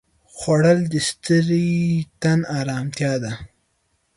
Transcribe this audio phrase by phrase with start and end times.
[0.35, 1.69] خوړل د ستړي
[2.21, 3.33] تن ارامتیا ده